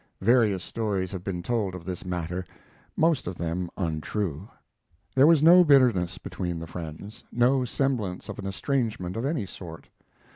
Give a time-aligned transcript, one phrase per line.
[0.21, 2.43] Various stories have been told of this matter,
[2.97, 4.49] most of them untrue.
[5.13, 9.89] There was no bitterness between the friends, no semblance of an estrangement of any sort.